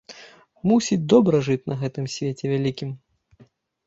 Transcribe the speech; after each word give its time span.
Мусіць, 0.69 1.03
добра 1.13 1.41
жыць 1.47 1.63
на 1.71 1.75
гэтым 1.81 2.05
свеце 2.13 2.45
вялікім? 2.53 2.89